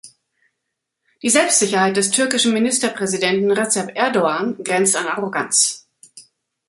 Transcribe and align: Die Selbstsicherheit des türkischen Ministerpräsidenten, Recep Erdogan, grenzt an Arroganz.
Die 1.21 1.29
Selbstsicherheit 1.29 1.95
des 1.95 2.09
türkischen 2.09 2.53
Ministerpräsidenten, 2.53 3.51
Recep 3.51 3.95
Erdogan, 3.95 4.57
grenzt 4.63 4.95
an 4.95 5.05
Arroganz. 5.05 5.87